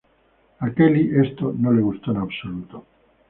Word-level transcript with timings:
A 0.57 0.71
Kelly 0.73 1.11
esto 1.21 1.53
no 1.55 1.71
le 1.71 1.83
gustó 1.83 2.09
en 2.09 2.17
absoluto. 2.17 2.85